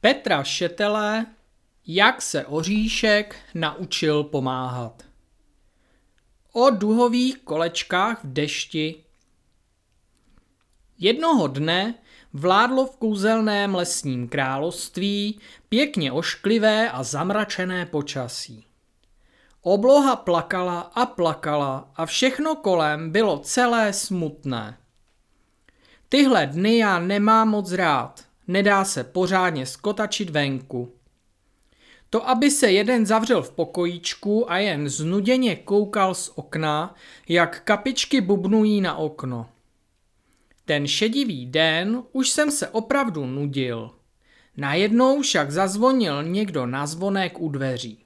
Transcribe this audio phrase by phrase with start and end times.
[0.00, 1.26] Petra Šetele,
[1.86, 5.02] jak se oříšek naučil pomáhat.
[6.52, 9.04] O duhových kolečkách v dešti.
[10.98, 11.94] Jednoho dne
[12.32, 18.66] vládlo v kouzelném lesním království pěkně ošklivé a zamračené počasí.
[19.62, 24.78] Obloha plakala a plakala a všechno kolem bylo celé smutné.
[26.08, 30.92] Tyhle dny já nemám moc rád, nedá se pořádně skotačit venku.
[32.10, 36.94] To, aby se jeden zavřel v pokojíčku a jen znuděně koukal z okna,
[37.28, 39.48] jak kapičky bubnují na okno.
[40.64, 43.90] Ten šedivý den už jsem se opravdu nudil.
[44.56, 48.04] Najednou však zazvonil někdo na zvonek u dveří.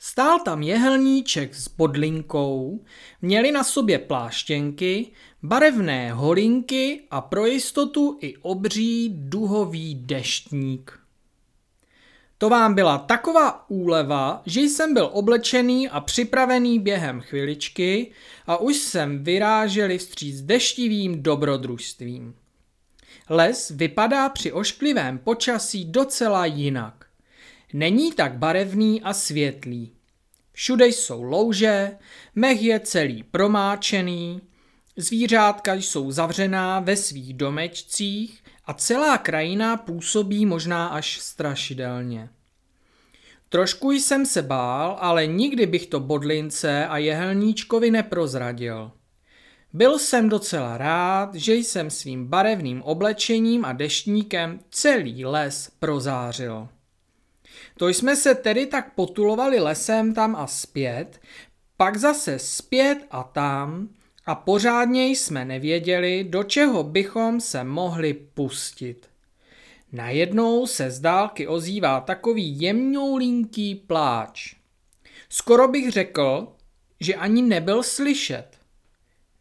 [0.00, 2.84] Stál tam jehelníček s bodlinkou,
[3.22, 5.10] měli na sobě pláštěnky,
[5.42, 10.98] barevné holinky a pro jistotu i obří duhový deštník.
[12.38, 18.12] To vám byla taková úleva, že jsem byl oblečený a připravený během chviličky
[18.46, 22.34] a už jsem vyráželi vstříc deštivým dobrodružstvím.
[23.30, 26.97] Les vypadá při ošklivém počasí docela jinak.
[27.72, 29.92] Není tak barevný a světlý.
[30.52, 31.90] Všude jsou louže,
[32.34, 34.40] mech je celý promáčený,
[34.96, 42.28] zvířátka jsou zavřená ve svých domečcích a celá krajina působí možná až strašidelně.
[43.48, 48.92] Trošku jsem se bál, ale nikdy bych to bodlince a jehelníčkovi neprozradil.
[49.72, 56.68] Byl jsem docela rád, že jsem svým barevným oblečením a deštníkem celý les prozářil.
[57.78, 61.20] To jsme se tedy tak potulovali lesem tam a zpět,
[61.76, 63.88] pak zase zpět a tam
[64.26, 69.08] a pořádně jsme nevěděli, do čeho bychom se mohli pustit.
[69.92, 74.54] Najednou se z dálky ozývá takový jemňoulinký pláč.
[75.28, 76.52] Skoro bych řekl,
[77.00, 78.48] že ani nebyl slyšet.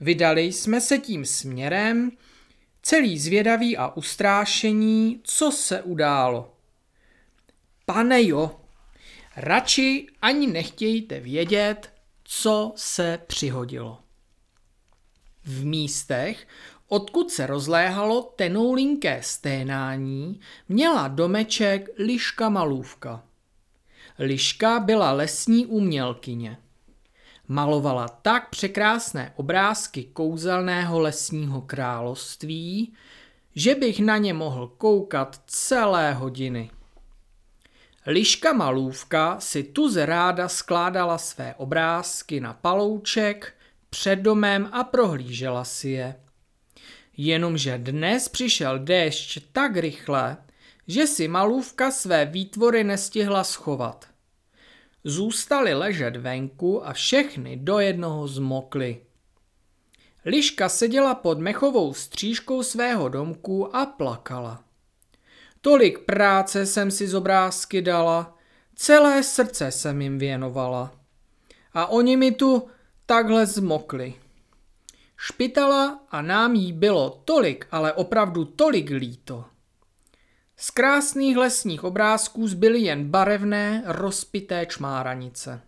[0.00, 2.10] Vydali jsme se tím směrem,
[2.82, 6.53] celý zvědavý a ustrášení, co se událo.
[7.86, 8.60] Pane jo,
[9.36, 11.92] radši ani nechtějte vědět,
[12.24, 13.98] co se přihodilo.
[15.44, 16.46] V místech,
[16.88, 23.22] odkud se rozléhalo tenoulinké sténání, měla domeček Liška Malůvka.
[24.18, 26.58] Liška byla lesní umělkyně.
[27.48, 32.94] Malovala tak překrásné obrázky kouzelného lesního království,
[33.54, 36.70] že bych na ně mohl koukat celé hodiny.
[38.06, 43.54] Liška Malůvka si tuze ráda skládala své obrázky na palouček
[43.90, 46.20] před domem a prohlížela si je.
[47.16, 50.36] Jenomže dnes přišel déšť tak rychle,
[50.88, 54.08] že si Malůvka své výtvory nestihla schovat.
[55.04, 59.00] Zůstaly ležet venku a všechny do jednoho zmokly.
[60.24, 64.64] Liška seděla pod mechovou střížkou svého domku a plakala.
[65.64, 68.38] Tolik práce jsem si z obrázky dala,
[68.74, 70.94] celé srdce jsem jim věnovala.
[71.72, 72.68] A oni mi tu
[73.06, 74.14] takhle zmokli.
[75.16, 79.44] Špitala a nám jí bylo tolik, ale opravdu tolik líto.
[80.56, 85.60] Z krásných lesních obrázků zbyly jen barevné, rozpité čmáranice.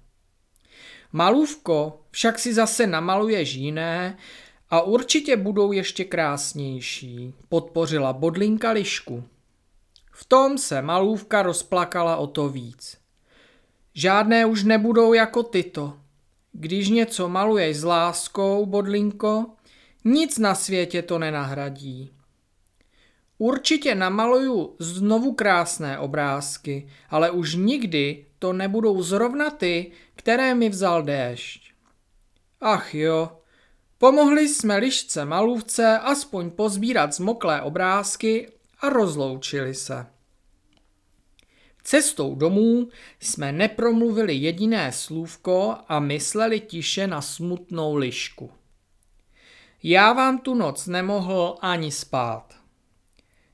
[1.12, 4.18] Malůvko však si zase namaluješ jiné
[4.70, 9.24] a určitě budou ještě krásnější, podpořila bodlinka lišku.
[10.18, 12.98] V tom se malůvka rozplakala o to víc.
[13.94, 15.94] Žádné už nebudou jako tyto.
[16.52, 19.46] Když něco maluješ s láskou, bodlinko,
[20.04, 22.10] nic na světě to nenahradí.
[23.38, 31.02] Určitě namaluju znovu krásné obrázky, ale už nikdy to nebudou zrovna ty, které mi vzal
[31.02, 31.72] déšť.
[32.60, 33.38] Ach jo,
[33.98, 40.06] pomohli jsme lišce malůvce aspoň pozbírat zmoklé obrázky a rozloučili se.
[41.82, 42.88] Cestou domů
[43.20, 48.52] jsme nepromluvili jediné slůvko a mysleli tiše na smutnou lišku.
[49.82, 52.54] Já vám tu noc nemohl ani spát.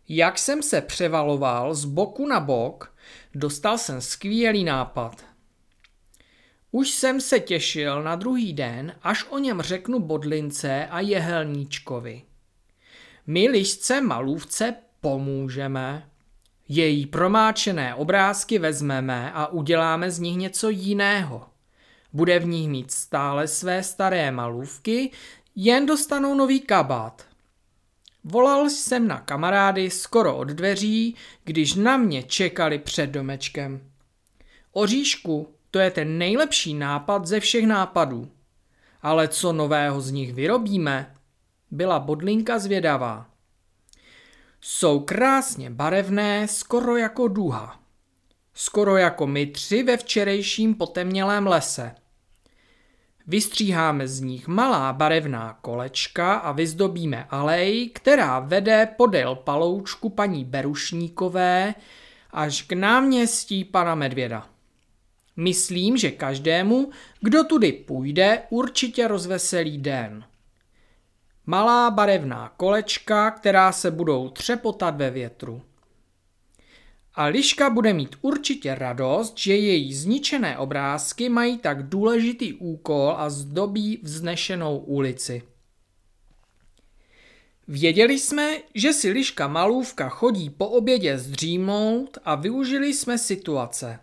[0.08, 2.96] Jak jsem se převaloval z boku na bok,
[3.34, 5.25] dostal jsem skvělý nápad.
[6.70, 12.22] Už jsem se těšil na druhý den, až o něm řeknu Bodlince a Jehelníčkovi.
[13.26, 16.08] My lišce malůvce pomůžeme.
[16.69, 21.46] Její promáčené obrázky vezmeme a uděláme z nich něco jiného.
[22.12, 25.10] Bude v nich mít stále své staré malůvky,
[25.56, 27.26] jen dostanou nový kabát.
[28.25, 33.81] Volal jsem na kamarády skoro od dveří, když na mě čekali před domečkem.
[34.72, 38.31] Oříšku, to je ten nejlepší nápad ze všech nápadů.
[39.02, 41.14] Ale co nového z nich vyrobíme?
[41.70, 43.31] Byla bodlinka zvědavá.
[44.64, 47.81] Jsou krásně barevné, skoro jako duha.
[48.55, 51.94] Skoro jako my tři ve včerejším potemnělém lese.
[53.26, 61.75] Vystříháme z nich malá barevná kolečka a vyzdobíme alej, která vede podél paloučku paní Berušníkové
[62.31, 64.47] až k náměstí pana Medvěda.
[65.37, 70.25] Myslím, že každému, kdo tudy půjde, určitě rozveselí den.
[71.46, 75.62] Malá barevná kolečka, která se budou třepotat ve větru.
[77.14, 83.30] A Liška bude mít určitě radost, že její zničené obrázky mají tak důležitý úkol a
[83.30, 85.42] zdobí vznešenou ulici.
[87.68, 93.98] Věděli jsme, že si Liška Malůvka chodí po obědě zdřímout a využili jsme situace.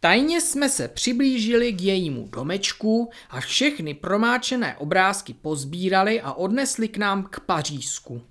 [0.00, 6.96] Tajně jsme se přiblížili k jejímu domečku a všechny promáčené obrázky pozbírali a odnesli k
[6.96, 8.22] nám k Pařízku.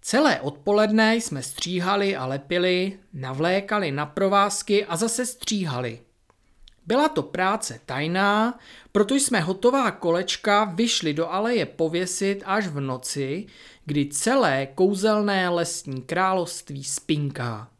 [0.00, 6.00] Celé odpoledne jsme stříhali a lepili, navlékali na provázky a zase stříhali.
[6.86, 8.58] Byla to práce tajná,
[8.92, 13.46] proto jsme hotová kolečka vyšli do aleje pověsit až v noci,
[13.84, 17.70] kdy celé kouzelné lesní království spinká.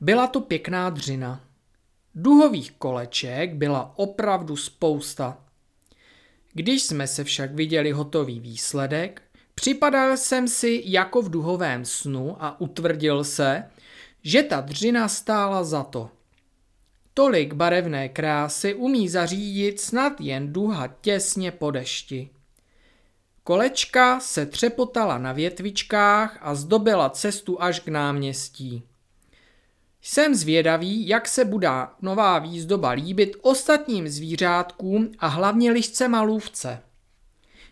[0.00, 1.40] Byla to pěkná dřina.
[2.14, 5.38] Duhových koleček byla opravdu spousta.
[6.52, 9.22] Když jsme se však viděli hotový výsledek,
[9.54, 13.64] připadal jsem si jako v duhovém snu a utvrdil se,
[14.22, 16.10] že ta dřina stála za to.
[17.14, 22.30] Tolik barevné krásy umí zařídit snad jen duha těsně po dešti.
[23.44, 28.82] Kolečka se třepotala na větvičkách a zdobila cestu až k náměstí.
[30.06, 31.68] Jsem zvědavý, jak se bude
[32.02, 36.82] nová výzdoba líbit ostatním zvířátkům a hlavně lišce malůvce.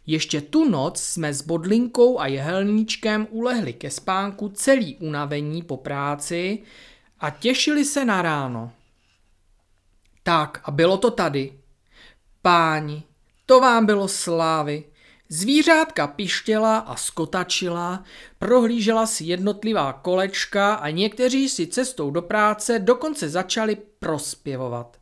[0.06, 6.62] Ještě tu noc jsme s Bodlinkou a Jehelníčkem ulehli ke spánku celý unavení po práci
[7.20, 8.72] a těšili se na ráno.
[10.22, 11.52] Tak a bylo to tady.
[12.42, 13.02] Páni,
[13.46, 14.84] to vám bylo slávy.
[15.34, 18.04] Zvířátka pištěla a skotačila,
[18.38, 25.00] prohlížela si jednotlivá kolečka a někteří si cestou do práce dokonce začali prospěvovat.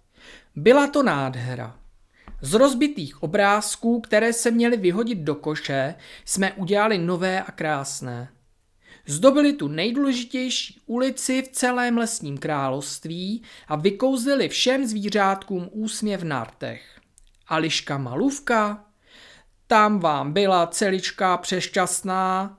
[0.57, 1.77] Byla to nádhera.
[2.43, 5.95] Z rozbitých obrázků, které se měly vyhodit do koše,
[6.25, 8.29] jsme udělali nové a krásné.
[9.07, 17.01] Zdobili tu nejdůležitější ulici v celém lesním království a vykouzlili všem zvířátkům úsměv na rtech.
[17.49, 18.90] A liška malůvka
[19.71, 22.59] tam vám byla celička přešťastná,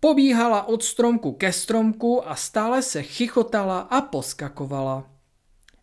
[0.00, 5.10] pobíhala od stromku ke stromku a stále se chichotala a poskakovala.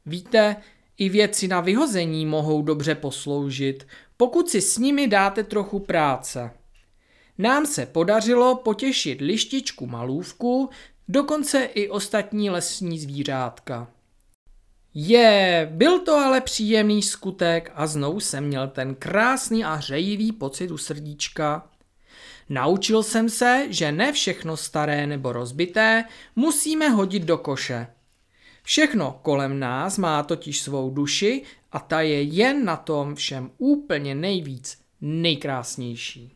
[0.06, 0.56] Víte,
[0.98, 3.88] i věci na vyhození mohou dobře posloužit,
[4.18, 6.52] pokud si s nimi dáte trochu práce.
[7.38, 10.70] Nám se podařilo potěšit lištičku malůvku,
[11.08, 13.88] dokonce i ostatní lesní zvířátka.
[14.94, 20.72] Je, byl to ale příjemný skutek a znovu jsem měl ten krásný a hřejivý pocit
[20.72, 21.70] u srdíčka.
[22.50, 26.06] Naučil jsem se, že ne všechno staré nebo rozbité
[26.36, 27.88] musíme hodit do koše.
[28.64, 34.16] Všechno kolem nás má totiž svou duši a ta je jen na tom všem úplně
[34.16, 36.32] nejvíc nejkrásnější.